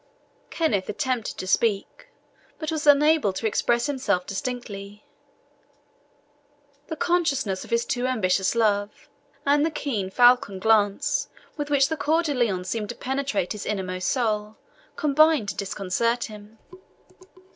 Kenneth 0.49 0.89
attempted 0.89 1.37
to 1.37 1.45
speak, 1.45 2.07
but 2.57 2.71
was 2.71 2.87
unable 2.87 3.31
to 3.33 3.45
express 3.45 3.85
himself 3.85 4.25
distinctly; 4.25 5.05
the 6.87 6.95
consciousness 6.95 7.63
of 7.63 7.69
his 7.69 7.85
too 7.85 8.07
ambitious 8.07 8.55
love, 8.55 9.07
and 9.45 9.63
the 9.63 9.69
keen, 9.69 10.09
falcon 10.09 10.57
glance 10.57 11.29
with 11.55 11.69
which 11.69 11.87
Coeur 11.91 12.23
de 12.23 12.33
Lion 12.33 12.63
seemed 12.63 12.89
to 12.89 12.95
penetrate 12.95 13.51
his 13.51 13.63
inmost 13.67 14.07
soul, 14.07 14.55
combining 14.95 15.45
to 15.45 15.55
disconcert 15.55 16.23
him. 16.23 16.57